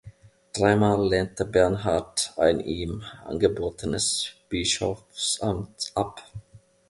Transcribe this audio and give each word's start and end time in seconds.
Dreimal 0.53 1.07
lehnte 1.07 1.45
Bernhard 1.45 2.33
ein 2.37 2.59
ihm 2.59 3.03
angebotenes 3.23 4.29
Bischofsamt 4.49 5.91
ab. 5.93 6.23